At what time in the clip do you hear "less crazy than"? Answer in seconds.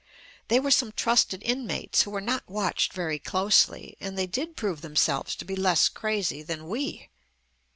5.55-6.67